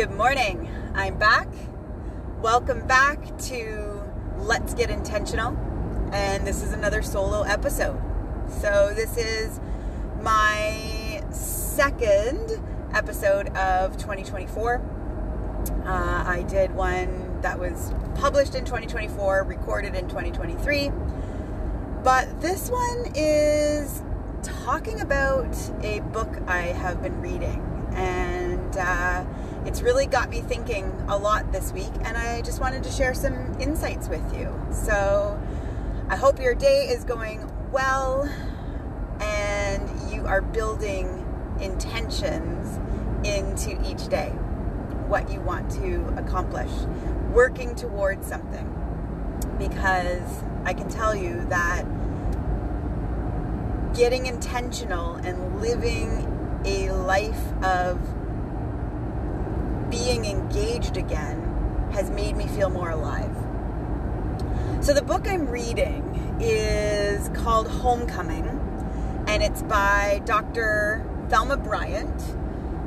Good 0.00 0.12
morning. 0.12 0.66
I'm 0.94 1.18
back. 1.18 1.46
Welcome 2.40 2.86
back 2.86 3.36
to 3.40 4.02
Let's 4.38 4.72
Get 4.72 4.88
Intentional. 4.88 5.54
And 6.10 6.46
this 6.46 6.62
is 6.62 6.72
another 6.72 7.02
solo 7.02 7.42
episode. 7.42 8.00
So, 8.48 8.94
this 8.94 9.18
is 9.18 9.60
my 10.22 11.22
second 11.30 12.62
episode 12.94 13.48
of 13.48 13.98
2024. 13.98 14.76
Uh, 15.84 16.24
I 16.26 16.46
did 16.48 16.74
one 16.74 17.42
that 17.42 17.58
was 17.58 17.92
published 18.14 18.54
in 18.54 18.64
2024, 18.64 19.42
recorded 19.42 19.94
in 19.94 20.08
2023. 20.08 20.92
But 22.02 22.40
this 22.40 22.70
one 22.70 23.12
is 23.14 24.02
talking 24.42 25.02
about 25.02 25.54
a 25.82 26.00
book 26.00 26.38
I 26.46 26.62
have 26.62 27.02
been 27.02 27.20
reading. 27.20 27.66
And 27.92 28.74
uh, 28.78 29.26
it's 29.66 29.82
really 29.82 30.06
got 30.06 30.30
me 30.30 30.40
thinking 30.40 30.90
a 31.08 31.16
lot 31.16 31.52
this 31.52 31.72
week, 31.72 31.92
and 32.04 32.16
I 32.16 32.42
just 32.42 32.60
wanted 32.60 32.82
to 32.84 32.90
share 32.90 33.14
some 33.14 33.58
insights 33.60 34.08
with 34.08 34.36
you. 34.36 34.54
So 34.72 35.38
I 36.08 36.16
hope 36.16 36.40
your 36.40 36.54
day 36.54 36.88
is 36.88 37.04
going 37.04 37.50
well 37.70 38.28
and 39.20 40.12
you 40.12 40.26
are 40.26 40.40
building 40.40 41.26
intentions 41.60 42.78
into 43.24 43.78
each 43.88 44.08
day, 44.08 44.30
what 45.08 45.30
you 45.30 45.40
want 45.40 45.70
to 45.72 46.14
accomplish, 46.16 46.70
working 47.32 47.74
towards 47.74 48.26
something. 48.26 48.66
Because 49.58 50.42
I 50.64 50.72
can 50.72 50.88
tell 50.88 51.14
you 51.14 51.44
that 51.50 51.84
getting 53.94 54.26
intentional 54.26 55.16
and 55.16 55.60
living 55.60 56.62
a 56.64 56.90
life 56.92 57.52
of 57.62 58.00
being 59.90 60.24
engaged 60.24 60.96
again 60.96 61.90
has 61.92 62.10
made 62.10 62.36
me 62.36 62.46
feel 62.46 62.70
more 62.70 62.90
alive. 62.90 63.34
So, 64.80 64.94
the 64.94 65.02
book 65.02 65.28
I'm 65.28 65.46
reading 65.48 66.38
is 66.40 67.28
called 67.30 67.68
Homecoming, 67.68 68.48
and 69.26 69.42
it's 69.42 69.62
by 69.62 70.22
Dr. 70.24 71.04
Thelma 71.28 71.56
Bryant. 71.56 72.20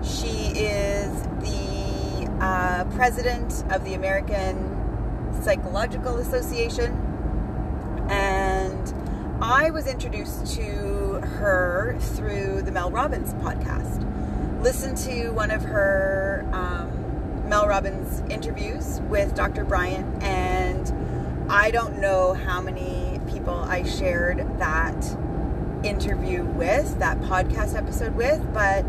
She 0.03 0.51
is 0.55 1.21
the 1.41 2.27
uh, 2.41 2.85
president 2.95 3.63
of 3.71 3.83
the 3.85 3.93
American 3.93 5.33
Psychological 5.43 6.17
Association, 6.17 6.91
and 8.09 8.93
I 9.41 9.69
was 9.69 9.87
introduced 9.87 10.55
to 10.55 11.19
her 11.21 11.97
through 11.99 12.63
the 12.63 12.71
Mel 12.71 12.89
Robbins 12.89 13.33
podcast. 13.35 14.09
Listened 14.63 14.97
to 14.99 15.29
one 15.29 15.51
of 15.51 15.61
her 15.61 16.47
um, 16.53 16.82
Mel 17.45 17.67
Robbins 17.67 18.21
interviews 18.31 19.01
with 19.09 19.35
Dr. 19.35 19.65
Bryant, 19.65 20.23
and 20.23 21.51
I 21.51 21.71
don't 21.71 21.99
know 21.99 22.33
how 22.33 22.61
many 22.61 23.19
people 23.29 23.53
I 23.53 23.83
shared 23.83 24.59
that 24.59 25.17
interview 25.83 26.43
with, 26.43 26.99
that 26.99 27.19
podcast 27.19 27.75
episode 27.75 28.15
with, 28.15 28.41
but 28.53 28.85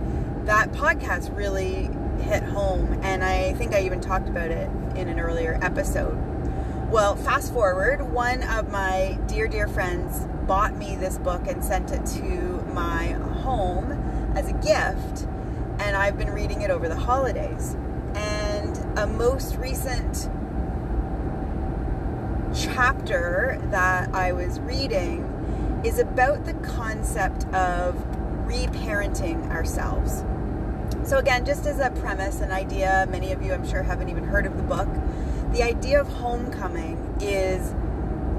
that 0.46 0.70
podcast 0.72 1.36
really 1.36 1.90
hit 2.22 2.44
home, 2.44 3.00
and 3.02 3.24
I 3.24 3.54
think 3.54 3.74
I 3.74 3.82
even 3.82 4.00
talked 4.00 4.28
about 4.28 4.52
it 4.52 4.70
in 4.94 5.08
an 5.08 5.18
earlier 5.18 5.58
episode. 5.60 6.16
Well, 6.90 7.16
fast 7.16 7.52
forward, 7.52 8.12
one 8.12 8.44
of 8.44 8.70
my 8.70 9.18
dear, 9.26 9.48
dear 9.48 9.66
friends 9.66 10.28
bought 10.46 10.76
me 10.76 10.94
this 10.94 11.18
book 11.18 11.48
and 11.48 11.64
sent 11.64 11.90
it 11.90 12.06
to 12.06 12.64
my 12.72 13.08
home 13.42 13.92
as 14.36 14.48
a 14.48 14.52
gift, 14.52 15.26
and 15.80 15.96
I've 15.96 16.16
been 16.16 16.30
reading 16.30 16.62
it 16.62 16.70
over 16.70 16.88
the 16.88 16.96
holidays. 16.96 17.76
A 18.96 19.08
most 19.08 19.56
recent 19.56 20.30
chapter 22.54 23.60
that 23.72 24.14
I 24.14 24.30
was 24.30 24.60
reading 24.60 25.82
is 25.84 25.98
about 25.98 26.44
the 26.44 26.54
concept 26.54 27.44
of 27.52 27.96
reparenting 28.46 29.50
ourselves. 29.50 30.22
So, 31.02 31.18
again, 31.18 31.44
just 31.44 31.66
as 31.66 31.80
a 31.80 31.90
premise, 31.90 32.40
an 32.40 32.52
idea, 32.52 33.08
many 33.10 33.32
of 33.32 33.42
you 33.42 33.52
I'm 33.52 33.68
sure 33.68 33.82
haven't 33.82 34.10
even 34.10 34.22
heard 34.22 34.46
of 34.46 34.56
the 34.56 34.62
book. 34.62 34.88
The 35.50 35.64
idea 35.64 36.00
of 36.00 36.06
homecoming 36.06 37.16
is 37.20 37.74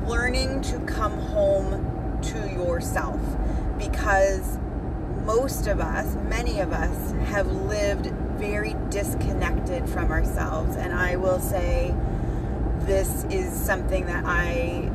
learning 0.08 0.62
to 0.62 0.80
come 0.86 1.20
home 1.20 2.22
to 2.22 2.50
yourself 2.50 3.20
because 3.78 4.58
most 5.26 5.68
of 5.68 5.82
us, 5.82 6.16
many 6.30 6.62
of 6.62 6.72
us, 6.72 7.12
have 7.30 7.48
lived 7.48 8.14
very 8.38 8.76
disconnected 8.90 9.88
from 9.90 10.12
ourselves. 10.12 10.76
And 10.76 10.94
I 10.94 11.16
will 11.16 11.40
say 11.40 11.94
this 12.80 13.26
is 13.26 13.52
something 13.54 14.06
that 14.06 14.24
I 14.26 14.92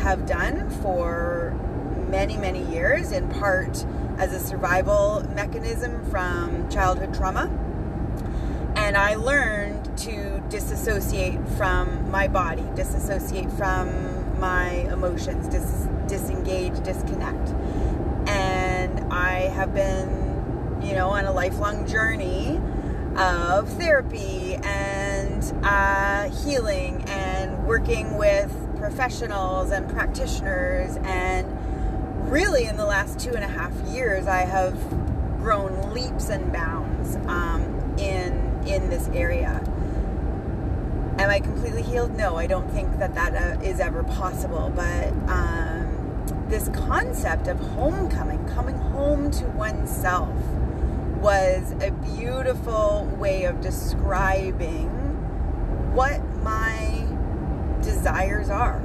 have 0.00 0.26
done 0.26 0.68
for 0.82 1.56
many, 2.08 2.36
many 2.36 2.64
years, 2.70 3.12
in 3.12 3.28
part 3.28 3.84
as 4.18 4.32
a 4.32 4.40
survival 4.40 5.24
mechanism 5.34 6.04
from 6.10 6.68
childhood 6.68 7.14
trauma. 7.14 7.48
And 8.76 8.96
I 8.96 9.14
learned 9.14 9.96
to 9.98 10.42
disassociate 10.48 11.40
from 11.56 12.10
my 12.10 12.28
body, 12.28 12.64
disassociate 12.74 13.50
from 13.52 14.38
my 14.38 14.70
emotions, 14.92 15.48
dis- 15.48 15.86
disengage, 16.06 16.82
disconnect. 16.82 17.50
And 18.28 19.12
I 19.12 19.48
have 19.54 19.74
been, 19.74 20.80
you 20.82 20.94
know, 20.94 21.10
on 21.10 21.24
a 21.24 21.32
lifelong 21.32 21.86
journey 21.86 22.60
of 23.16 23.68
therapy 23.78 24.54
and 24.62 25.42
uh, 25.64 26.30
healing 26.44 27.02
and 27.08 27.66
working 27.66 28.16
with 28.16 28.54
professionals 28.78 29.70
and 29.70 29.88
practitioners. 29.88 30.96
And 31.02 31.46
really 32.30 32.66
in 32.66 32.76
the 32.76 32.84
last 32.84 33.18
two 33.18 33.30
and 33.34 33.42
a 33.42 33.48
half 33.48 33.72
years 33.88 34.28
i 34.28 34.42
have 34.42 34.78
grown 35.40 35.92
leaps 35.92 36.28
and 36.28 36.52
bounds 36.52 37.16
um, 37.26 37.64
in 37.98 38.32
in 38.66 38.88
this 38.88 39.08
area. 39.08 39.60
Am 41.18 41.28
i 41.30 41.40
completely 41.40 41.82
healed? 41.82 42.16
No 42.16 42.36
i 42.36 42.46
don't 42.46 42.70
think 42.70 42.98
that 42.98 43.14
that 43.14 43.34
uh, 43.34 43.60
is 43.62 43.80
ever 43.80 44.04
possible. 44.04 44.72
But 44.74 45.08
um, 45.28 46.46
this 46.48 46.68
concept 46.68 47.48
of 47.48 47.58
homecoming 47.58 48.46
coming 48.48 48.76
home 48.76 49.30
to 49.32 49.46
oneself 49.46 50.36
was 51.20 51.72
a 51.82 51.90
beautiful 52.16 53.06
way 53.18 53.44
of 53.44 53.60
describing 53.60 54.88
what 55.94 56.24
my 56.42 57.06
desires 57.82 58.48
are. 58.48 58.78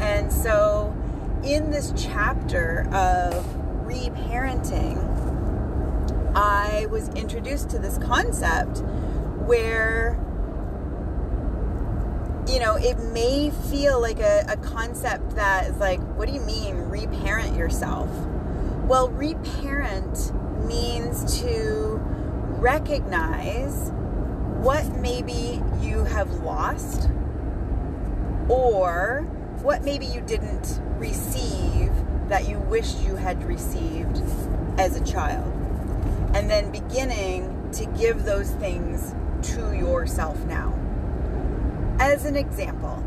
And 0.00 0.32
so, 0.32 0.94
in 1.42 1.70
this 1.70 1.92
chapter 1.96 2.86
of 2.92 3.44
reparenting, 3.86 4.98
I 6.34 6.86
was 6.86 7.08
introduced 7.10 7.70
to 7.70 7.78
this 7.78 7.96
concept 7.98 8.82
where, 9.46 10.18
you 12.46 12.60
know, 12.60 12.76
it 12.76 12.98
may 13.12 13.50
feel 13.70 14.00
like 14.00 14.20
a, 14.20 14.44
a 14.48 14.56
concept 14.58 15.36
that 15.36 15.70
is 15.70 15.76
like, 15.78 16.00
what 16.16 16.28
do 16.28 16.34
you 16.34 16.42
mean, 16.42 16.76
reparent 16.76 17.56
yourself? 17.56 18.10
Well, 18.88 19.10
reparent 19.10 20.32
means 20.66 21.42
to 21.42 22.00
recognize 22.58 23.90
what 24.62 24.86
maybe 24.96 25.62
you 25.82 26.04
have 26.04 26.32
lost 26.40 27.10
or 28.48 29.26
what 29.60 29.84
maybe 29.84 30.06
you 30.06 30.22
didn't 30.22 30.80
receive 30.96 31.92
that 32.30 32.48
you 32.48 32.58
wished 32.60 32.98
you 33.00 33.14
had 33.14 33.44
received 33.44 34.22
as 34.78 34.96
a 34.96 35.04
child. 35.04 35.52
And 36.34 36.48
then 36.48 36.72
beginning 36.72 37.70
to 37.72 37.84
give 37.84 38.24
those 38.24 38.52
things 38.52 39.14
to 39.52 39.76
yourself 39.76 40.42
now. 40.46 40.72
As 42.00 42.24
an 42.24 42.36
example, 42.36 43.04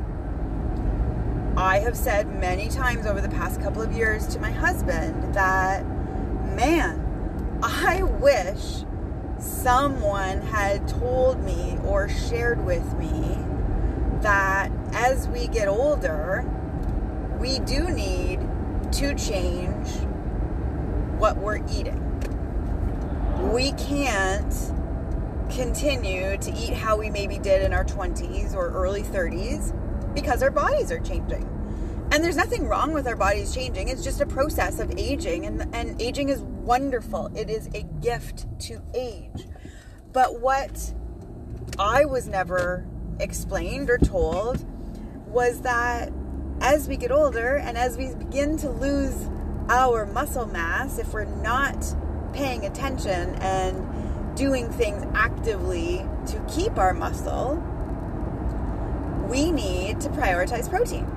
I 1.57 1.79
have 1.79 1.97
said 1.97 2.33
many 2.39 2.69
times 2.69 3.05
over 3.05 3.19
the 3.19 3.27
past 3.27 3.61
couple 3.61 3.81
of 3.81 3.91
years 3.91 4.25
to 4.27 4.39
my 4.39 4.51
husband 4.51 5.33
that, 5.33 5.85
man, 6.55 7.59
I 7.61 8.03
wish 8.03 8.85
someone 9.37 10.41
had 10.41 10.87
told 10.87 11.43
me 11.43 11.77
or 11.83 12.07
shared 12.07 12.63
with 12.65 12.93
me 12.97 13.37
that 14.21 14.71
as 14.93 15.27
we 15.27 15.47
get 15.47 15.67
older, 15.67 16.45
we 17.37 17.59
do 17.59 17.89
need 17.89 18.39
to 18.93 19.13
change 19.15 19.89
what 21.19 21.35
we're 21.37 21.59
eating. 21.69 21.99
We 23.51 23.73
can't 23.73 24.53
continue 25.49 26.37
to 26.37 26.51
eat 26.53 26.73
how 26.73 26.95
we 26.95 27.09
maybe 27.09 27.37
did 27.37 27.61
in 27.61 27.73
our 27.73 27.83
20s 27.83 28.55
or 28.55 28.69
early 28.69 29.03
30s 29.03 29.75
because 30.13 30.43
our 30.43 30.51
bodies 30.51 30.91
are 30.91 30.99
changing. 30.99 31.47
And 32.11 32.23
there's 32.23 32.35
nothing 32.35 32.67
wrong 32.67 32.93
with 32.93 33.07
our 33.07 33.15
bodies 33.15 33.53
changing. 33.55 33.87
It's 33.87 34.03
just 34.03 34.19
a 34.19 34.25
process 34.25 34.79
of 34.79 34.91
aging 34.97 35.45
and 35.45 35.73
and 35.73 36.01
aging 36.01 36.29
is 36.29 36.41
wonderful. 36.41 37.31
It 37.35 37.49
is 37.49 37.67
a 37.73 37.83
gift 38.01 38.47
to 38.67 38.81
age. 38.93 39.47
But 40.11 40.41
what 40.41 40.93
I 41.79 42.03
was 42.05 42.27
never 42.27 42.85
explained 43.19 43.89
or 43.89 43.97
told 43.97 44.65
was 45.27 45.61
that 45.61 46.11
as 46.59 46.87
we 46.87 46.97
get 46.97 47.11
older 47.11 47.55
and 47.55 47.77
as 47.77 47.97
we 47.97 48.13
begin 48.13 48.57
to 48.57 48.69
lose 48.69 49.29
our 49.69 50.05
muscle 50.05 50.45
mass, 50.45 50.99
if 50.99 51.13
we're 51.13 51.23
not 51.23 51.95
paying 52.33 52.65
attention 52.65 53.35
and 53.35 54.35
doing 54.35 54.69
things 54.69 55.05
actively 55.15 56.05
to 56.27 56.45
keep 56.53 56.77
our 56.77 56.93
muscle, 56.93 57.63
we 59.31 59.51
need 59.51 59.99
to 60.01 60.09
prioritize 60.09 60.69
protein. 60.69 61.07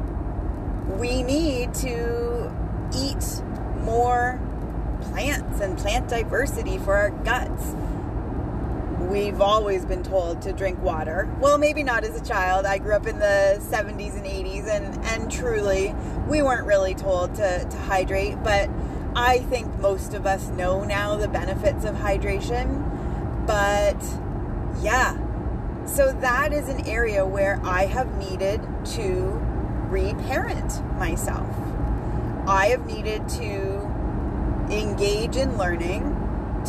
We 0.98 1.22
need 1.22 1.74
to 1.74 2.50
eat 2.96 3.42
more 3.80 4.40
plants 5.02 5.60
and 5.60 5.76
plant 5.76 6.08
diversity 6.08 6.78
for 6.78 6.94
our 6.94 7.10
guts 7.10 7.74
we've 9.14 9.40
always 9.40 9.84
been 9.84 10.02
told 10.02 10.42
to 10.42 10.52
drink 10.52 10.82
water. 10.82 11.32
Well, 11.40 11.58
maybe 11.58 11.82
not 11.82 12.04
as 12.04 12.20
a 12.20 12.24
child. 12.24 12.66
I 12.66 12.78
grew 12.78 12.94
up 12.94 13.06
in 13.06 13.18
the 13.18 13.58
70s 13.60 14.16
and 14.16 14.26
80s, 14.26 14.66
and, 14.66 15.04
and 15.04 15.30
truly, 15.30 15.94
we 16.28 16.42
weren't 16.42 16.66
really 16.66 16.94
told 16.94 17.34
to, 17.36 17.64
to 17.64 17.76
hydrate. 17.76 18.42
But 18.42 18.68
I 19.14 19.38
think 19.38 19.72
most 19.78 20.14
of 20.14 20.26
us 20.26 20.48
know 20.48 20.84
now 20.84 21.16
the 21.16 21.28
benefits 21.28 21.84
of 21.84 21.94
hydration. 21.94 23.46
But 23.46 24.02
yeah, 24.82 25.16
so 25.86 26.12
that 26.20 26.52
is 26.52 26.68
an 26.68 26.86
area 26.86 27.24
where 27.24 27.60
I 27.64 27.86
have 27.86 28.16
needed 28.16 28.60
to 28.94 29.40
reparent 29.88 30.82
myself. 30.98 31.48
I 32.46 32.66
have 32.66 32.86
needed 32.86 33.28
to 33.30 33.80
engage 34.70 35.36
in 35.36 35.56
learning 35.56 36.02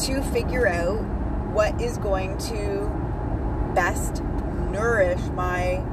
to 0.05 0.21
figure 0.21 0.67
out 0.67 1.01
what 1.53 1.79
is 1.81 1.97
going 1.97 2.37
to 2.37 2.91
best 3.73 4.21
nourish 4.71 5.21
my 5.33 5.83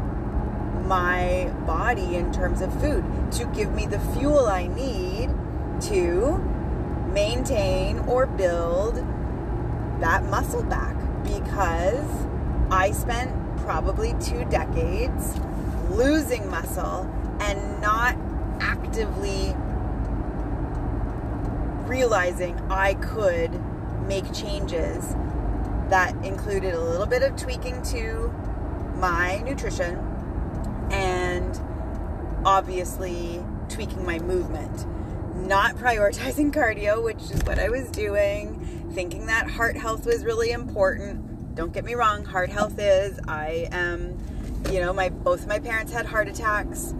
my 0.85 1.53
body 1.67 2.17
in 2.17 2.33
terms 2.33 2.61
of 2.61 2.73
food 2.81 3.05
to 3.31 3.45
give 3.55 3.73
me 3.73 3.87
the 3.87 4.01
fuel 4.01 4.47
I 4.47 4.67
need 4.67 5.31
to 5.83 6.39
maintain 7.13 8.01
or 8.01 8.27
build 8.27 8.97
that 10.01 10.25
muscle 10.25 10.65
back 10.65 10.97
because 11.23 12.27
I 12.73 12.91
spent 12.93 13.31
probably 13.59 14.15
two 14.19 14.47
decades 14.47 15.39
losing 15.91 16.49
muscle 16.49 17.03
and 17.39 17.83
not 17.83 18.17
actively 18.63 19.55
realizing 21.87 22.59
I 22.71 22.95
could 22.95 23.51
make 24.09 24.33
changes 24.33 25.15
that 25.91 26.15
included 26.25 26.73
a 26.73 26.81
little 26.81 27.05
bit 27.05 27.23
of 27.23 27.37
tweaking 27.37 27.83
to 27.91 28.33
my 28.97 29.43
nutrition 29.45 29.99
and 30.91 31.61
obviously 32.47 33.45
tweaking 33.69 34.07
my 34.07 34.19
movement. 34.19 34.87
Not 35.47 35.77
prioritizing 35.77 36.51
cardio, 36.55 37.05
which 37.05 37.21
is 37.31 37.45
what 37.45 37.59
I 37.59 37.69
was 37.69 37.91
doing, 37.91 38.91
thinking 38.95 39.27
that 39.27 39.51
heart 39.51 39.77
health 39.77 40.07
was 40.07 40.25
really 40.25 40.53
important. 40.53 41.32
Don't 41.55 41.73
get 41.73 41.85
me 41.85 41.95
wrong, 41.95 42.25
heart 42.25 42.49
health 42.49 42.79
is. 42.79 43.21
I 43.29 43.69
am, 43.73 44.17
you 44.71 44.81
know, 44.81 44.93
my 44.95 45.11
both 45.11 45.47
my 45.47 45.59
parents 45.59 45.93
had 45.93 46.07
heart 46.07 46.27
attacks. 46.27 46.95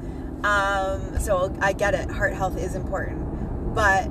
Um, 0.45 1.19
so 1.19 1.57
I 1.61 1.73
get 1.73 1.95
it, 1.95 2.11
heart 2.11 2.35
health 2.35 2.59
is 2.59 2.75
important. 2.75 3.75
But 3.75 4.09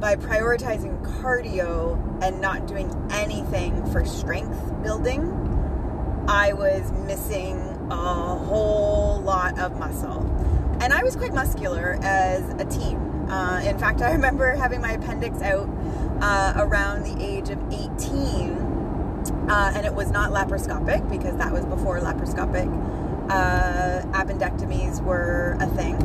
by 0.00 0.16
prioritizing 0.16 1.02
cardio 1.20 2.22
and 2.22 2.40
not 2.40 2.66
doing 2.66 2.90
anything 3.10 3.84
for 3.92 4.06
strength 4.06 4.82
building, 4.82 5.22
I 6.28 6.54
was 6.54 6.90
missing 6.92 7.58
a 7.90 8.36
whole 8.36 9.20
lot 9.20 9.58
of 9.58 9.78
muscle. 9.78 10.22
And 10.80 10.94
I 10.94 11.02
was 11.02 11.14
quite 11.14 11.34
muscular 11.34 11.98
as 12.02 12.48
a 12.60 12.64
teen. 12.64 12.96
Uh, 13.28 13.62
in 13.66 13.78
fact, 13.78 14.00
I 14.00 14.12
remember 14.12 14.54
having 14.54 14.80
my 14.80 14.92
appendix 14.92 15.42
out 15.42 15.68
uh, 16.22 16.54
around 16.56 17.02
the 17.04 17.22
age 17.22 17.50
of 17.50 17.58
18, 17.70 18.67
uh, 19.48 19.72
and 19.74 19.86
it 19.86 19.94
was 19.94 20.10
not 20.10 20.30
laparoscopic 20.30 21.08
because 21.10 21.36
that 21.36 21.52
was 21.52 21.64
before 21.66 21.98
laparoscopic 22.00 22.68
uh, 23.30 24.02
appendectomies 24.12 25.02
were 25.02 25.56
a 25.60 25.66
thing. 25.66 25.96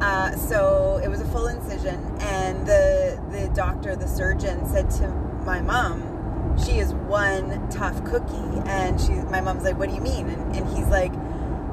Uh, 0.00 0.36
so 0.36 1.00
it 1.02 1.08
was 1.08 1.20
a 1.20 1.24
full 1.26 1.48
incision, 1.48 1.98
and 2.20 2.66
the 2.66 3.20
the 3.32 3.48
doctor, 3.54 3.96
the 3.96 4.06
surgeon, 4.06 4.64
said 4.66 4.90
to 4.90 5.08
my 5.44 5.60
mom, 5.60 6.56
"She 6.64 6.78
is 6.78 6.92
one 6.94 7.68
tough 7.68 8.04
cookie." 8.04 8.62
And 8.66 9.00
she, 9.00 9.12
my 9.12 9.40
mom's 9.40 9.64
like, 9.64 9.76
"What 9.78 9.88
do 9.88 9.94
you 9.94 10.00
mean?" 10.00 10.28
And, 10.28 10.56
and 10.56 10.68
he's 10.76 10.86
like, 10.86 11.12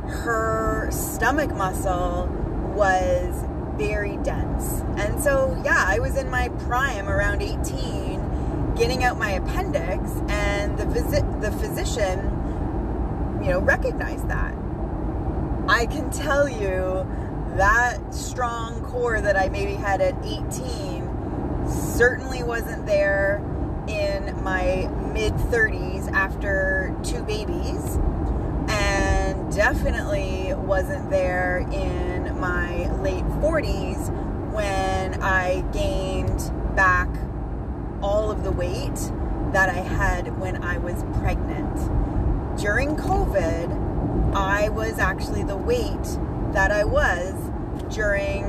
"Her 0.08 0.90
stomach 0.92 1.54
muscle 1.56 2.28
was 2.76 3.46
very 3.78 4.18
dense." 4.18 4.82
And 4.98 5.22
so, 5.22 5.62
yeah, 5.64 5.84
I 5.86 6.00
was 6.00 6.18
in 6.18 6.30
my 6.30 6.50
prime, 6.50 7.08
around 7.08 7.44
18, 7.44 8.05
getting 8.76 9.04
out 9.04 9.18
my 9.18 9.32
appendix, 9.32 10.12
and 10.30 10.78
the 10.78 10.86
visit, 10.86 11.24
the 11.42 11.52
physician, 11.52 12.20
you 13.42 13.50
know, 13.50 13.60
recognized 13.60 14.28
that. 14.30 14.54
I 15.68 15.86
can 15.86 16.12
tell 16.12 16.48
you 16.48 17.08
that 17.56 18.14
strong 18.14 18.84
core 18.86 19.22
that 19.22 19.38
I 19.38 19.50
maybe 19.50 19.74
had 19.74 20.02
at 20.02 20.16
18 20.26 21.10
certainly 21.68 22.44
wasn't 22.44 22.86
there 22.86 23.42
in 23.88 24.44
my 24.44 24.90
mid 25.14 25.34
30s 25.34 26.12
after 26.12 26.96
two 27.04 27.24
babies, 27.24 27.98
and 28.68 29.54
definitely 29.54 30.54
wasn't 30.54 31.10
there 31.10 31.66
in 31.72 32.38
my 32.40 32.92
late 33.02 33.24
40s 33.42 34.10
when 34.52 35.22
I 35.22 35.62
gained 35.72 36.52
back 36.76 37.10
all 38.06 38.30
of 38.30 38.44
the 38.44 38.52
weight 38.52 39.12
that 39.52 39.68
I 39.68 39.80
had 39.80 40.40
when 40.40 40.64
I 40.64 40.78
was 40.78 41.04
pregnant. 41.20 41.76
During 42.56 42.96
COVID, 42.96 44.36
I 44.36 44.70
was 44.70 45.00
actually 45.00 45.44
the 45.44 45.58
weight 45.58 46.04
that 46.54 46.72
I 46.72 46.84
was 46.84 47.34
during, 47.90 48.44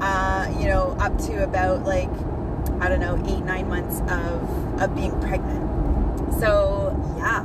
uh, 0.00 0.50
you 0.58 0.68
know, 0.68 0.96
up 0.98 1.18
to 1.26 1.44
about 1.44 1.84
like, 1.84 2.08
I 2.80 2.88
don't 2.88 3.00
know, 3.00 3.22
eight, 3.28 3.44
nine 3.44 3.68
months 3.68 4.00
of, 4.10 4.80
of 4.80 4.94
being 4.94 5.12
pregnant. 5.20 6.32
So, 6.40 6.96
yeah, 7.18 7.44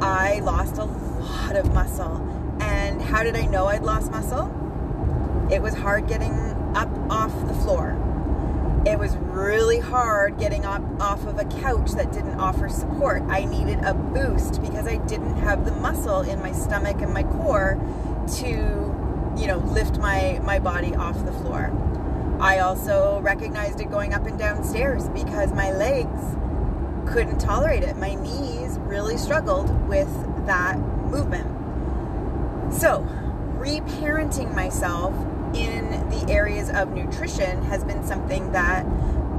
I 0.00 0.38
lost 0.44 0.78
a 0.78 0.84
lot 0.84 1.56
of 1.56 1.74
muscle. 1.74 2.16
And 2.60 3.02
how 3.02 3.24
did 3.24 3.34
I 3.34 3.46
know 3.46 3.66
I'd 3.66 3.82
lost 3.82 4.12
muscle? 4.12 4.46
It 5.50 5.60
was 5.60 5.74
hard 5.74 6.06
getting 6.06 6.32
up 6.76 6.88
off 7.10 7.34
the 7.48 7.54
floor. 7.54 8.05
It 8.86 8.98
was 8.98 9.16
really 9.16 9.80
hard 9.80 10.38
getting 10.38 10.64
up 10.64 10.82
off 11.00 11.26
of 11.26 11.38
a 11.38 11.44
couch 11.44 11.90
that 11.92 12.12
didn't 12.12 12.38
offer 12.38 12.68
support. 12.68 13.22
I 13.28 13.44
needed 13.44 13.80
a 13.84 13.94
boost 13.94 14.62
because 14.62 14.86
I 14.86 14.98
didn't 14.98 15.36
have 15.36 15.64
the 15.64 15.72
muscle 15.72 16.20
in 16.20 16.40
my 16.40 16.52
stomach 16.52 17.02
and 17.02 17.12
my 17.12 17.24
core 17.24 17.78
to 18.38 18.86
you 19.36 19.46
know, 19.46 19.58
lift 19.58 19.98
my, 19.98 20.40
my 20.42 20.58
body 20.58 20.94
off 20.94 21.24
the 21.24 21.32
floor. 21.32 21.72
I 22.40 22.60
also 22.60 23.20
recognized 23.20 23.80
it 23.80 23.90
going 23.90 24.14
up 24.14 24.26
and 24.26 24.38
down 24.38 24.64
stairs 24.64 25.08
because 25.10 25.52
my 25.52 25.72
legs 25.72 26.36
couldn't 27.12 27.38
tolerate 27.38 27.82
it. 27.82 27.96
My 27.96 28.14
knees 28.14 28.78
really 28.80 29.16
struggled 29.16 29.70
with 29.88 30.08
that 30.46 30.78
movement. 30.78 31.46
So, 32.72 33.06
reparenting 33.58 34.54
myself 34.54 35.14
in 35.54 35.90
the 36.10 36.26
areas 36.28 36.70
of 36.70 36.92
nutrition 36.92 37.62
has 37.62 37.84
been 37.84 38.04
something 38.04 38.52
that 38.52 38.86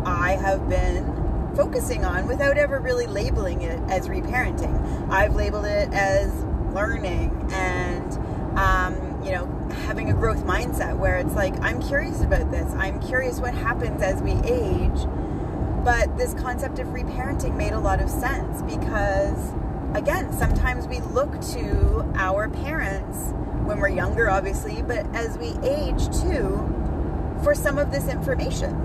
I 0.05 0.37
have 0.41 0.69
been 0.69 1.53
focusing 1.55 2.05
on 2.05 2.27
without 2.27 2.57
ever 2.57 2.79
really 2.79 3.07
labeling 3.07 3.61
it 3.61 3.79
as 3.89 4.07
reparenting. 4.07 5.09
I've 5.09 5.35
labeled 5.35 5.65
it 5.65 5.89
as 5.91 6.31
learning 6.73 7.49
and, 7.51 8.57
um, 8.57 9.23
you 9.25 9.31
know, 9.31 9.45
having 9.85 10.09
a 10.09 10.13
growth 10.13 10.43
mindset 10.43 10.97
where 10.97 11.17
it's 11.17 11.33
like, 11.33 11.59
I'm 11.61 11.81
curious 11.81 12.21
about 12.21 12.51
this. 12.51 12.71
I'm 12.73 13.01
curious 13.01 13.39
what 13.39 13.53
happens 13.53 14.01
as 14.01 14.21
we 14.21 14.33
age. 14.43 15.07
But 15.83 16.17
this 16.17 16.33
concept 16.35 16.79
of 16.79 16.87
reparenting 16.87 17.55
made 17.55 17.73
a 17.73 17.79
lot 17.79 18.01
of 18.01 18.09
sense 18.09 18.61
because, 18.61 19.53
again, 19.95 20.31
sometimes 20.33 20.87
we 20.87 20.99
look 20.99 21.39
to 21.53 22.11
our 22.15 22.49
parents 22.49 23.33
when 23.67 23.79
we're 23.79 23.89
younger, 23.89 24.29
obviously, 24.29 24.81
but 24.81 25.05
as 25.13 25.37
we 25.37 25.49
age 25.67 26.05
too, 26.21 26.73
for 27.43 27.53
some 27.53 27.77
of 27.77 27.91
this 27.91 28.07
information. 28.07 28.83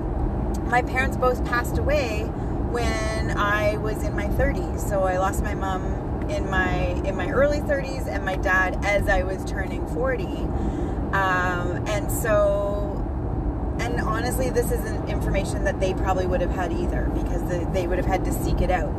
My 0.69 0.83
parents 0.83 1.17
both 1.17 1.45
passed 1.45 1.79
away 1.79 2.25
when 2.71 3.37
I 3.37 3.77
was 3.79 4.03
in 4.03 4.15
my 4.15 4.27
30s. 4.27 4.81
So 4.89 5.03
I 5.05 5.19
lost 5.19 5.43
my 5.43 5.55
mom 5.55 6.31
in 6.31 6.49
my 6.49 6.77
in 7.05 7.17
my 7.17 7.31
early 7.31 7.59
30s 7.61 8.07
and 8.07 8.25
my 8.25 8.37
dad 8.37 8.79
as 8.85 9.09
I 9.09 9.23
was 9.23 9.45
turning 9.45 9.87
40. 9.89 10.25
Um, 10.25 11.85
and 11.87 12.11
so, 12.11 13.05
and 13.79 14.01
honestly, 14.01 14.49
this 14.51 14.73
isn't 14.73 15.09
information 15.09 15.65
that 15.65 15.79
they 15.81 15.93
probably 15.93 16.27
would 16.27 16.41
have 16.41 16.51
had 16.51 16.73
either 16.73 17.11
because 17.15 17.43
the, 17.49 17.69
they 17.73 17.87
would 17.87 17.99
have 17.99 18.07
had 18.07 18.25
to 18.25 18.33
seek 18.33 18.61
it 18.63 18.71
out. 18.71 18.93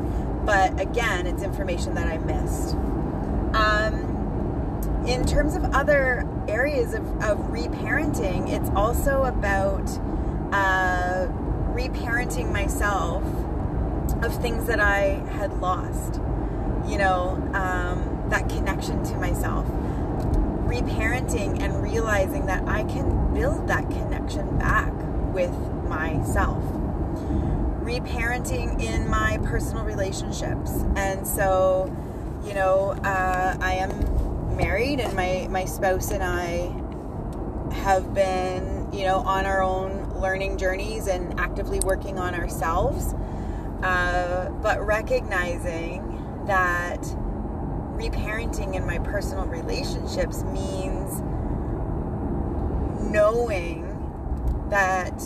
But 0.46 0.80
again, 0.80 1.25
it's 1.25 1.42
information 1.42 1.96
that 1.96 2.08
I 2.08 2.18
missed. 2.20 2.75
In 5.07 5.25
terms 5.25 5.55
of 5.55 5.63
other 5.74 6.27
areas 6.48 6.93
of, 6.93 7.03
of 7.22 7.38
reparenting, 7.51 8.50
it's 8.50 8.69
also 8.75 9.24
about 9.24 9.89
uh, 10.53 11.27
reparenting 11.74 12.51
myself 12.51 13.24
of 14.24 14.41
things 14.41 14.67
that 14.67 14.79
I 14.79 15.22
had 15.38 15.60
lost. 15.60 16.22
You 16.88 16.98
know, 16.98 17.31
um, 17.53 18.27
that 18.29 18.48
connection 18.50 19.03
to 19.03 19.15
myself. 19.15 19.65
Reparenting 20.65 21.62
and 21.62 21.83
realizing 21.83 22.45
that 22.45 22.67
I 22.67 22.83
can 22.83 23.33
build 23.33 23.67
that 23.67 23.89
connection 23.89 24.57
back 24.57 24.93
with 25.33 25.51
myself. 25.88 26.63
Reparenting 27.83 28.81
in 28.81 29.10
my 29.10 29.38
personal 29.43 29.83
relationships. 29.83 30.72
And 30.95 31.27
so, 31.27 31.93
you 32.45 32.53
know, 32.53 32.91
uh, 33.03 33.57
I 33.60 33.74
am 33.74 33.91
married, 34.55 35.00
and 35.00 35.13
my, 35.15 35.48
my 35.50 35.65
spouse 35.65 36.12
and 36.12 36.24
I 36.24 36.72
have 37.74 38.13
been, 38.13 38.91
you 38.93 39.03
know, 39.05 39.17
on 39.19 39.45
our 39.45 39.62
own 39.62 40.13
learning 40.19 40.57
journeys 40.57 41.07
and 41.07 41.39
actively 41.39 41.79
working 41.79 42.17
on 42.19 42.36
ourselves. 42.36 43.13
Uh, 43.81 44.50
but 44.62 44.86
recognizing 44.86 46.01
that 46.45 47.01
reparenting 47.98 48.75
in 48.75 48.86
my 48.86 48.98
personal 49.00 49.45
relationships 49.45 50.43
means 50.43 51.22
knowing 53.12 53.89
that 54.69 55.22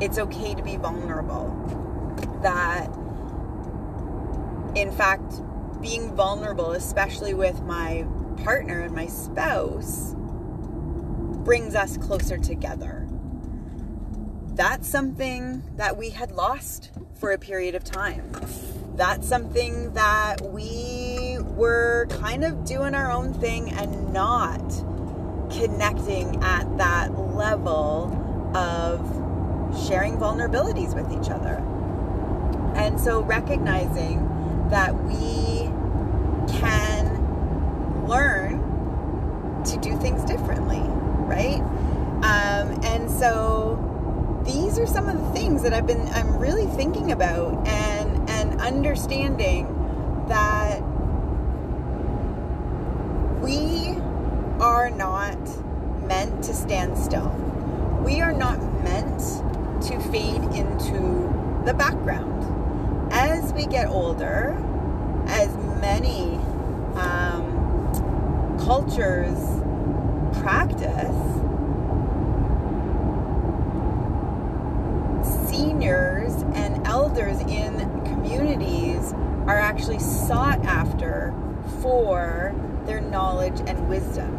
it's 0.00 0.18
okay 0.18 0.54
to 0.54 0.62
be 0.62 0.76
vulnerable. 0.76 1.48
That, 2.42 2.88
in 4.76 4.92
fact, 4.92 5.42
being 5.82 6.14
vulnerable, 6.14 6.72
especially 6.72 7.34
with 7.34 7.60
my 7.62 8.06
partner 8.44 8.80
and 8.80 8.94
my 8.94 9.06
spouse, 9.06 10.14
brings 11.44 11.74
us 11.74 11.98
closer 11.98 12.38
together. 12.38 13.06
That's 14.54 14.88
something 14.88 15.62
that 15.76 15.96
we 15.96 16.10
had 16.10 16.30
lost 16.30 16.90
for 17.14 17.32
a 17.32 17.38
period 17.38 17.74
of 17.74 17.82
time. 17.82 18.32
That's 18.94 19.26
something 19.26 19.92
that 19.94 20.40
we 20.40 21.38
were 21.40 22.06
kind 22.10 22.44
of 22.44 22.64
doing 22.64 22.94
our 22.94 23.10
own 23.10 23.34
thing 23.34 23.70
and 23.72 24.12
not 24.12 24.60
connecting 25.50 26.42
at 26.42 26.76
that 26.78 27.18
level 27.18 28.12
of 28.54 29.00
sharing 29.88 30.16
vulnerabilities 30.16 30.94
with 30.94 31.10
each 31.10 31.30
other. 31.30 31.56
And 32.76 33.00
so 33.00 33.22
recognizing 33.22 34.28
that 34.70 34.94
we 35.04 35.71
can 36.52 38.06
learn 38.06 38.60
to 39.64 39.76
do 39.78 39.96
things 39.98 40.24
differently, 40.24 40.82
right? 41.26 41.60
Um, 42.22 42.80
and 42.84 43.10
so 43.10 44.42
these 44.44 44.78
are 44.78 44.86
some 44.86 45.08
of 45.08 45.20
the 45.20 45.30
things 45.30 45.62
that 45.62 45.72
I've 45.72 45.86
been 45.86 46.06
I'm 46.08 46.36
really 46.38 46.66
thinking 46.66 47.12
about 47.12 47.66
and 47.66 48.28
and 48.28 48.60
understanding 48.60 49.66
that 50.28 50.80
we 53.40 53.96
are 54.60 54.90
not 54.90 55.38
meant 56.06 56.44
to 56.44 56.54
stand 56.54 56.96
still. 56.96 57.28
We 58.04 58.20
are 58.20 58.32
not 58.32 58.58
meant 58.82 59.20
to 59.84 59.98
fade 60.10 60.42
into 60.54 61.62
the 61.64 61.74
background. 61.74 63.12
As 63.12 63.52
we 63.52 63.66
get 63.66 63.88
older, 63.88 64.56
many 65.82 66.36
um, 66.94 68.56
cultures 68.64 69.36
practice, 70.40 71.18
seniors 75.50 76.34
and 76.54 76.86
elders 76.86 77.40
in 77.40 77.80
communities 78.04 79.12
are 79.48 79.58
actually 79.58 79.98
sought 79.98 80.64
after 80.64 81.34
for 81.80 82.54
their 82.86 83.00
knowledge 83.00 83.60
and 83.66 83.88
wisdom. 83.88 84.38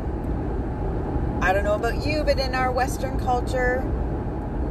I 1.42 1.52
don't 1.52 1.66
know 1.66 1.76
about 1.76 2.06
you, 2.06 2.24
but 2.24 2.40
in 2.40 2.56
our 2.56 2.72
Western 2.72 3.20
culture, 3.20 3.84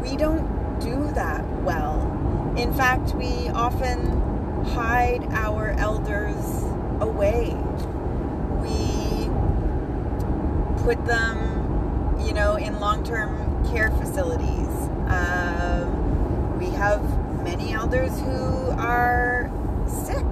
we 0.02 0.16
don't 0.16 0.80
do 0.80 1.12
that 1.12 1.44
well. 1.64 2.00
In 2.56 2.72
fact, 2.72 3.14
we 3.14 3.48
often 3.50 4.21
hide 4.70 5.24
our 5.32 5.70
elders 5.78 6.62
away. 7.00 7.54
We 8.62 9.28
put 10.84 11.04
them, 11.04 12.16
you 12.24 12.32
know, 12.32 12.56
in 12.56 12.80
long 12.80 13.04
term 13.04 13.64
care 13.72 13.90
facilities. 13.90 14.68
Um, 15.08 16.58
we 16.58 16.70
have 16.70 17.02
many 17.42 17.72
elders 17.72 18.18
who 18.20 18.70
are 18.78 19.50
sick 19.86 20.24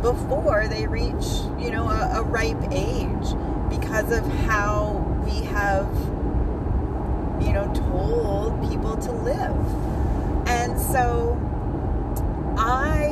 before 0.00 0.66
they 0.68 0.86
reach, 0.86 1.26
you 1.58 1.70
know, 1.70 1.88
a, 1.88 2.20
a 2.20 2.22
ripe 2.22 2.62
age 2.70 3.34
because 3.70 4.10
of 4.12 4.26
how 4.44 4.92
we 5.24 5.44
have, 5.46 5.86
you 7.40 7.52
know, 7.52 7.72
told 7.74 8.60
people 8.68 8.96
to 8.96 9.12
live. 9.12 9.56
And 10.48 10.80
so 10.80 11.38
I 12.56 13.11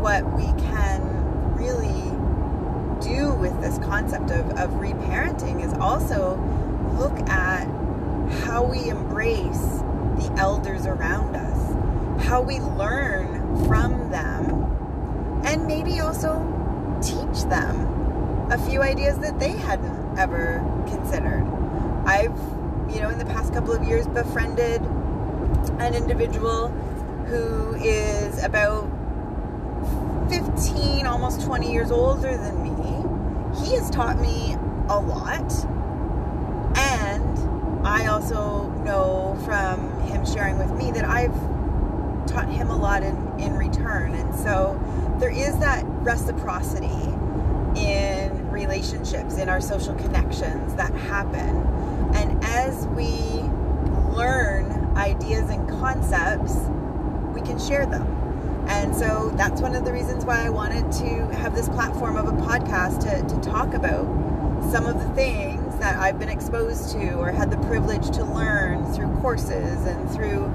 what 0.00 0.24
we 0.32 0.46
can 0.62 1.02
really 1.54 2.10
do 3.00 3.34
with 3.34 3.60
this 3.60 3.78
concept 3.78 4.30
of, 4.30 4.50
of 4.58 4.70
reparenting 4.80 5.62
is 5.64 5.72
also 5.74 6.36
look 6.98 7.18
at 7.28 7.66
how 8.44 8.62
we 8.64 8.88
embrace 8.88 9.82
the 10.16 10.34
elders 10.38 10.86
around 10.86 11.36
us, 11.36 12.24
how 12.26 12.40
we 12.40 12.60
learn 12.60 13.66
from 13.66 14.10
them, 14.10 15.42
and 15.44 15.66
maybe 15.66 16.00
also 16.00 16.46
teach 17.02 17.44
them 17.44 18.48
a 18.50 18.58
few 18.68 18.80
ideas 18.82 19.18
that 19.18 19.38
they 19.38 19.52
hadn't 19.52 20.18
ever 20.18 20.64
considered. 20.88 21.44
I've, 22.06 22.36
you 22.92 23.00
know, 23.00 23.10
in 23.10 23.18
the 23.18 23.26
past 23.26 23.52
couple 23.52 23.72
of 23.72 23.84
years 23.84 24.06
befriended 24.06 24.80
an 25.78 25.94
individual 25.94 26.68
who 27.28 27.74
is 27.76 28.42
about 28.42 28.88
15, 30.30 31.06
almost 31.06 31.42
20 31.42 31.72
years 31.72 31.90
older 31.90 32.36
than 32.36 32.62
me. 32.62 32.70
He 33.66 33.74
has 33.74 33.90
taught 33.90 34.20
me 34.20 34.54
a 34.88 34.98
lot. 34.98 35.52
And 36.78 37.86
I 37.86 38.06
also 38.06 38.68
know 38.84 39.36
from 39.44 40.00
him 40.02 40.24
sharing 40.24 40.56
with 40.56 40.70
me 40.70 40.92
that 40.92 41.04
I've 41.04 41.34
taught 42.28 42.48
him 42.48 42.70
a 42.70 42.76
lot 42.76 43.02
in, 43.02 43.16
in 43.40 43.56
return. 43.56 44.14
And 44.14 44.32
so 44.32 44.80
there 45.18 45.32
is 45.32 45.58
that 45.58 45.84
reciprocity 45.84 46.86
in 47.76 48.50
relationships, 48.52 49.36
in 49.36 49.48
our 49.48 49.60
social 49.60 49.94
connections 49.94 50.76
that 50.76 50.94
happen. 50.94 51.66
And 52.14 52.42
as 52.44 52.86
we 52.88 53.08
learn 54.14 54.96
ideas 54.96 55.50
and 55.50 55.68
concepts, 55.68 56.54
we 57.34 57.40
can 57.40 57.58
share 57.58 57.86
them. 57.86 58.19
And 58.70 58.94
so 58.94 59.32
that's 59.36 59.60
one 59.60 59.74
of 59.74 59.84
the 59.84 59.92
reasons 59.92 60.24
why 60.24 60.46
I 60.46 60.48
wanted 60.48 60.92
to 60.92 61.36
have 61.36 61.56
this 61.56 61.68
platform 61.68 62.16
of 62.16 62.28
a 62.28 62.42
podcast 62.42 63.00
to, 63.00 63.34
to 63.34 63.40
talk 63.50 63.74
about 63.74 64.04
some 64.70 64.86
of 64.86 64.96
the 64.96 65.08
things 65.14 65.76
that 65.78 65.98
I've 65.98 66.20
been 66.20 66.28
exposed 66.28 66.92
to 66.92 67.14
or 67.14 67.32
had 67.32 67.50
the 67.50 67.56
privilege 67.66 68.10
to 68.16 68.24
learn 68.24 68.92
through 68.92 69.12
courses 69.16 69.86
and 69.86 70.08
through, 70.12 70.52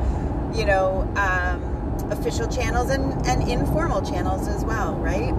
you 0.58 0.66
know, 0.66 1.02
um, 1.18 1.62
official 2.10 2.48
channels 2.48 2.90
and, 2.90 3.04
and 3.28 3.50
informal 3.50 4.02
channels 4.02 4.48
as 4.48 4.64
well, 4.64 4.96
right? 4.96 5.34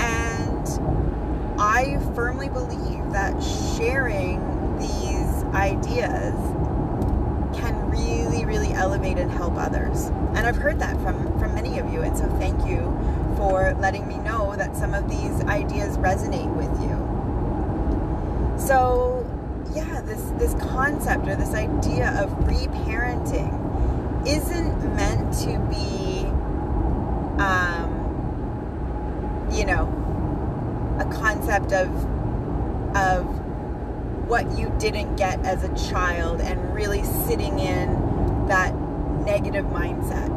And 0.00 1.60
I 1.60 1.98
firmly 2.14 2.48
believe 2.48 3.12
that 3.12 3.38
sharing 3.76 4.40
these 4.78 5.44
ideas 5.52 6.34
elevate 8.78 9.18
and 9.18 9.30
help 9.30 9.54
others. 9.56 10.06
And 10.34 10.46
I've 10.46 10.56
heard 10.56 10.78
that 10.78 10.96
from, 11.02 11.38
from 11.38 11.54
many 11.54 11.78
of 11.78 11.92
you. 11.92 12.02
And 12.02 12.16
so 12.16 12.26
thank 12.38 12.66
you 12.66 12.78
for 13.36 13.74
letting 13.80 14.08
me 14.08 14.18
know 14.18 14.54
that 14.56 14.76
some 14.76 14.94
of 14.94 15.08
these 15.08 15.40
ideas 15.44 15.96
resonate 15.98 16.52
with 16.56 16.70
you. 16.82 16.96
So, 18.58 19.24
yeah, 19.74 20.00
this 20.02 20.20
this 20.38 20.54
concept 20.72 21.28
or 21.28 21.36
this 21.36 21.54
idea 21.54 22.10
of 22.20 22.30
reparenting 22.46 23.54
isn't 24.26 24.96
meant 24.96 25.32
to 25.40 25.58
be 25.70 26.26
um, 27.40 27.98
you 29.52 29.64
know, 29.64 29.86
a 30.98 31.04
concept 31.14 31.72
of 31.72 31.88
of 32.96 33.24
what 34.28 34.58
you 34.58 34.74
didn't 34.78 35.16
get 35.16 35.38
as 35.44 35.64
a 35.64 35.90
child 35.90 36.40
and 36.40 36.74
really 36.74 37.02
sitting 37.26 37.58
in 37.58 38.07
that 38.48 38.74
negative 39.24 39.66
mindset. 39.66 40.28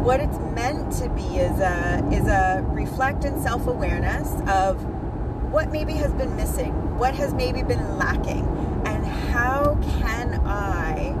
What 0.00 0.20
it's 0.20 0.38
meant 0.38 0.92
to 0.94 1.08
be 1.10 1.38
is 1.38 1.60
a 1.60 2.08
is 2.10 2.26
a 2.26 2.64
reflect 2.68 3.24
and 3.24 3.40
self-awareness 3.42 4.40
of 4.48 4.82
what 5.52 5.70
maybe 5.70 5.92
has 5.94 6.12
been 6.14 6.34
missing, 6.36 6.72
what 6.98 7.14
has 7.14 7.34
maybe 7.34 7.62
been 7.62 7.98
lacking, 7.98 8.46
and 8.86 9.04
how 9.04 9.78
can 10.00 10.40
I 10.46 11.14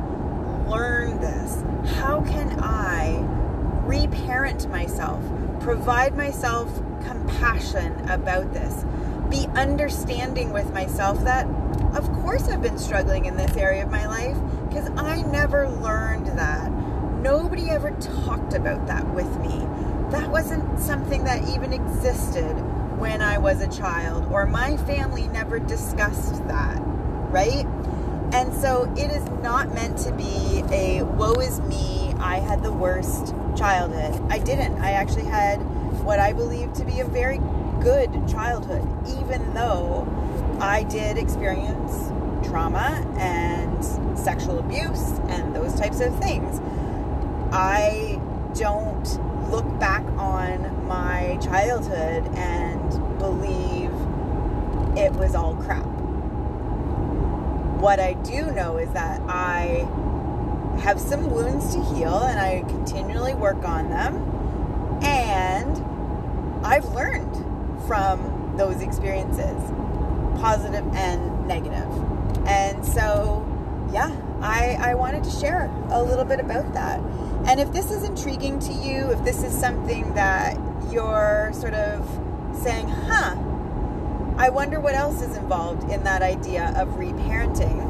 learn 0.68 1.20
this? 1.20 1.62
How 1.96 2.22
can 2.22 2.58
I 2.60 3.18
reparent 3.84 4.70
myself, 4.70 5.22
provide 5.60 6.16
myself 6.16 6.74
compassion 7.04 8.08
about 8.08 8.52
this, 8.52 8.84
be 9.28 9.46
understanding 9.56 10.52
with 10.52 10.72
myself 10.72 11.22
that, 11.24 11.46
of 11.94 12.10
course, 12.22 12.48
I've 12.48 12.62
been 12.62 12.78
struggling 12.78 13.24
in 13.24 13.36
this 13.36 13.56
area 13.56 13.82
of 13.82 13.90
my 13.90 14.06
life 14.06 14.36
because 14.70 14.88
I 14.96 15.22
never 15.22 15.68
learned 15.68 16.26
that. 16.38 16.70
Nobody 17.20 17.68
ever 17.68 17.90
talked 17.90 18.54
about 18.54 18.86
that 18.86 19.06
with 19.14 19.28
me. 19.40 19.58
That 20.10 20.30
wasn't 20.30 20.78
something 20.78 21.24
that 21.24 21.48
even 21.48 21.72
existed 21.72 22.54
when 22.98 23.20
I 23.20 23.38
was 23.38 23.60
a 23.60 23.68
child, 23.68 24.30
or 24.32 24.46
my 24.46 24.76
family 24.76 25.26
never 25.28 25.58
discussed 25.58 26.46
that, 26.46 26.80
right? 27.30 27.66
And 28.32 28.54
so 28.54 28.92
it 28.96 29.10
is 29.10 29.24
not 29.42 29.74
meant 29.74 29.98
to 29.98 30.12
be 30.12 30.62
a 30.70 31.02
woe 31.02 31.34
is 31.34 31.60
me, 31.62 32.14
I 32.18 32.36
had 32.36 32.62
the 32.62 32.72
worst 32.72 33.34
childhood. 33.56 34.22
I 34.30 34.38
didn't. 34.38 34.80
I 34.80 34.92
actually 34.92 35.24
had 35.24 35.56
what 36.04 36.20
I 36.20 36.32
believe 36.32 36.72
to 36.74 36.84
be 36.84 37.00
a 37.00 37.04
very 37.04 37.38
good 37.80 38.10
childhood, 38.28 38.86
even 39.18 39.52
though 39.54 40.06
I 40.60 40.84
did 40.84 41.16
experience 41.18 42.09
trauma 42.50 43.06
and 43.16 44.18
sexual 44.18 44.58
abuse 44.58 45.18
and 45.28 45.54
those 45.54 45.74
types 45.74 46.00
of 46.00 46.18
things. 46.18 46.60
I 47.52 48.20
don't 48.54 49.50
look 49.50 49.66
back 49.78 50.02
on 50.18 50.86
my 50.86 51.38
childhood 51.42 52.26
and 52.36 53.18
believe 53.18 53.90
it 54.98 55.12
was 55.12 55.34
all 55.34 55.54
crap. 55.54 55.86
What 57.80 58.00
I 58.00 58.14
do 58.14 58.50
know 58.50 58.76
is 58.76 58.92
that 58.92 59.20
I 59.28 59.88
have 60.80 61.00
some 61.00 61.30
wounds 61.30 61.74
to 61.74 61.82
heal 61.94 62.18
and 62.18 62.38
I 62.38 62.60
continually 62.68 63.34
work 63.34 63.64
on 63.64 63.90
them. 63.90 64.16
And 65.02 66.64
I've 66.64 66.86
learned 66.92 67.36
from 67.86 68.54
those 68.56 68.82
experiences, 68.82 69.56
positive 70.40 70.84
and 70.94 71.46
negative. 71.46 72.09
And 72.46 72.84
so, 72.84 73.46
yeah, 73.92 74.14
I, 74.40 74.76
I 74.80 74.94
wanted 74.94 75.24
to 75.24 75.30
share 75.30 75.70
a 75.90 76.02
little 76.02 76.24
bit 76.24 76.40
about 76.40 76.72
that. 76.74 77.00
And 77.46 77.60
if 77.60 77.72
this 77.72 77.90
is 77.90 78.04
intriguing 78.04 78.58
to 78.60 78.72
you, 78.72 79.10
if 79.10 79.24
this 79.24 79.42
is 79.42 79.52
something 79.52 80.12
that 80.14 80.58
you're 80.90 81.50
sort 81.54 81.74
of 81.74 82.06
saying, 82.62 82.88
huh, 82.88 83.36
I 84.36 84.50
wonder 84.50 84.80
what 84.80 84.94
else 84.94 85.22
is 85.22 85.36
involved 85.36 85.90
in 85.90 86.04
that 86.04 86.22
idea 86.22 86.72
of 86.76 86.88
reparenting, 86.90 87.88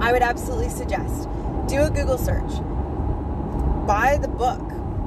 I 0.00 0.12
would 0.12 0.22
absolutely 0.22 0.68
suggest 0.68 1.28
do 1.68 1.82
a 1.82 1.90
Google 1.90 2.18
search, 2.18 2.50
buy 3.86 4.18
the 4.20 4.28
book, 4.28 4.60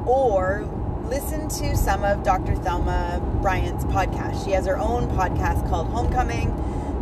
or 0.08 0.66
listen 1.10 1.48
to 1.50 1.76
some 1.76 2.04
of 2.04 2.24
Dr. 2.24 2.56
Thelma 2.56 3.22
Bryant's 3.42 3.86
podcast. 3.86 4.46
She 4.46 4.52
has 4.52 4.66
her 4.66 4.78
own 4.78 5.08
podcast 5.10 5.68
called 5.70 5.88
Homecoming. 5.88 6.50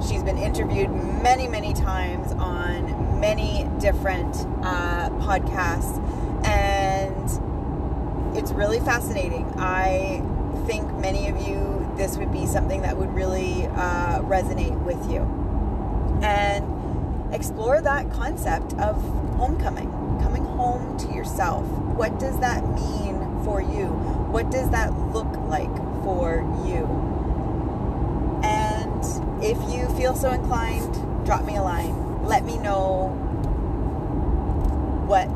She's 0.08 0.24
been 0.24 0.38
interviewed 0.38 0.92
many, 1.24 1.48
many 1.48 1.74
times 1.74 2.34
on 2.34 3.20
many 3.20 3.70
different 3.80 4.36
uh, 4.62 5.10
podcasts, 5.22 5.98
and 6.46 8.38
it's 8.38 8.52
really 8.52 8.80
fascinating. 8.80 9.46
I 9.58 10.22
think 10.68 10.92
many 10.98 11.30
of 11.30 11.42
you, 11.42 11.90
this 11.96 12.18
would 12.18 12.34
be 12.34 12.46
something 12.46 12.82
that 12.82 12.98
would 12.98 13.14
really 13.14 13.66
uh, 13.68 14.20
resonate 14.24 14.78
with 14.84 15.10
you. 15.10 15.22
And 16.22 17.34
explore 17.34 17.82
that 17.82 18.12
concept 18.12 18.74
of 18.74 19.02
homecoming, 19.38 19.90
coming 20.22 20.44
home 20.44 20.98
to 20.98 21.14
yourself. 21.14 21.66
What 21.66 22.20
does 22.20 22.40
that 22.42 22.64
mean 22.76 23.44
for 23.44 23.62
you? 23.62 23.88
What 24.32 24.52
does 24.52 24.70
that 24.72 24.94
look 25.14 25.32
like 25.48 25.74
for 26.04 26.42
you? 26.66 27.13
If 29.46 29.58
you 29.74 29.90
feel 29.98 30.16
so 30.16 30.30
inclined, 30.32 31.26
drop 31.26 31.44
me 31.44 31.58
a 31.58 31.62
line. 31.62 32.24
Let 32.24 32.46
me 32.46 32.58
know 32.58 33.10
what 35.06 35.28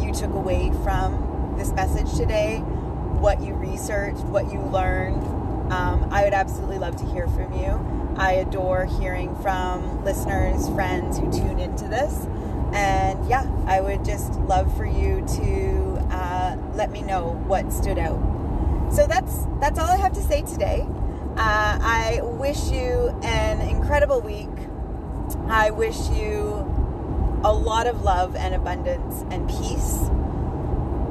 you 0.00 0.14
took 0.14 0.32
away 0.32 0.70
from 0.84 1.54
this 1.58 1.72
message 1.72 2.16
today, 2.16 2.58
what 2.58 3.42
you 3.42 3.54
researched, 3.54 4.20
what 4.26 4.52
you 4.52 4.60
learned. 4.60 5.24
Um, 5.72 6.08
I 6.12 6.22
would 6.22 6.34
absolutely 6.34 6.78
love 6.78 6.94
to 6.98 7.04
hear 7.06 7.26
from 7.26 7.52
you. 7.52 8.14
I 8.16 8.34
adore 8.34 8.86
hearing 8.86 9.34
from 9.42 10.04
listeners, 10.04 10.68
friends 10.68 11.18
who 11.18 11.28
tune 11.32 11.58
into 11.58 11.88
this. 11.88 12.28
And 12.72 13.28
yeah, 13.28 13.50
I 13.66 13.80
would 13.80 14.04
just 14.04 14.34
love 14.42 14.74
for 14.76 14.86
you 14.86 15.26
to 15.26 16.06
uh, 16.14 16.56
let 16.74 16.92
me 16.92 17.02
know 17.02 17.32
what 17.48 17.72
stood 17.72 17.98
out. 17.98 18.20
So 18.92 19.04
that's 19.08 19.46
that's 19.58 19.80
all 19.80 19.90
I 19.90 19.96
have 19.96 20.12
to 20.12 20.22
say 20.22 20.42
today. 20.42 20.86
Uh, 21.38 21.78
I 21.82 22.20
wish 22.22 22.70
you 22.70 23.14
an 23.22 23.60
incredible 23.60 24.22
week. 24.22 24.48
I 25.48 25.70
wish 25.70 26.08
you 26.08 26.64
a 27.44 27.52
lot 27.52 27.86
of 27.86 28.02
love 28.02 28.34
and 28.34 28.54
abundance 28.54 29.22
and 29.30 29.46
peace. 29.46 30.08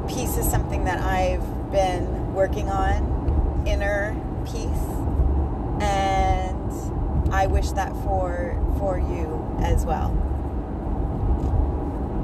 Peace 0.07 0.35
is 0.35 0.49
something 0.49 0.85
that 0.85 0.97
I've 0.97 1.71
been 1.71 2.33
working 2.33 2.69
on, 2.69 3.63
inner 3.67 4.15
peace, 4.45 4.87
and 5.79 7.31
I 7.31 7.45
wish 7.45 7.69
that 7.73 7.93
for 8.03 8.59
for 8.79 8.97
you 8.97 9.55
as 9.59 9.85
well. 9.85 10.09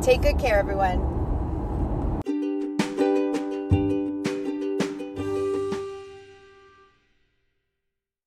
Take 0.01 0.23
good 0.23 0.39
care, 0.39 0.57
everyone. 0.57 1.11